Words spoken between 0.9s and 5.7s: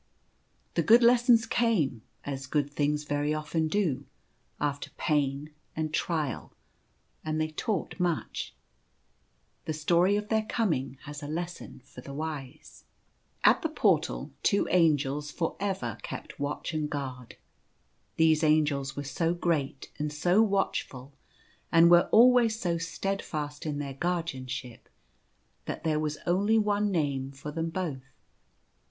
lessons came— as good things very often do— after pain